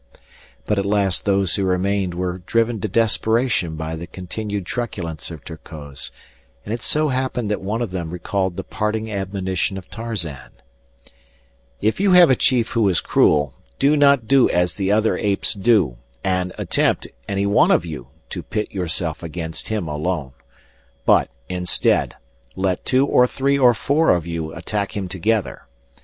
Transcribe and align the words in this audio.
But 0.65 0.79
at 0.79 0.85
last 0.87 1.25
those 1.25 1.53
who 1.57 1.63
remained 1.63 2.15
were 2.15 2.41
driven 2.47 2.81
to 2.81 2.87
desperation 2.87 3.75
by 3.75 3.95
the 3.95 4.07
continued 4.07 4.65
truculence 4.65 5.29
of 5.29 5.43
Terkoz, 5.45 6.09
and 6.65 6.73
it 6.73 6.81
so 6.81 7.09
happened 7.09 7.51
that 7.51 7.61
one 7.61 7.83
of 7.83 7.91
them 7.91 8.09
recalled 8.09 8.57
the 8.57 8.63
parting 8.63 9.11
admonition 9.11 9.77
of 9.77 9.91
Tarzan: 9.91 10.53
"If 11.81 11.99
you 11.99 12.13
have 12.13 12.31
a 12.31 12.35
chief 12.35 12.69
who 12.69 12.89
is 12.89 12.99
cruel, 12.99 13.53
do 13.77 13.95
not 13.95 14.27
do 14.27 14.49
as 14.49 14.73
the 14.73 14.91
other 14.91 15.17
apes 15.19 15.53
do, 15.53 15.97
and 16.23 16.51
attempt, 16.57 17.05
any 17.29 17.45
one 17.45 17.69
of 17.69 17.85
you, 17.85 18.07
to 18.31 18.41
pit 18.41 18.71
yourself 18.71 19.21
against 19.21 19.67
him 19.67 19.87
alone. 19.87 20.31
But, 21.05 21.29
instead, 21.47 22.15
let 22.55 22.85
two 22.85 23.05
or 23.05 23.27
three 23.27 23.59
or 23.59 23.75
four 23.75 24.09
of 24.15 24.25
you 24.25 24.51
attack 24.55 24.97
him 24.97 25.07
together. 25.07 25.67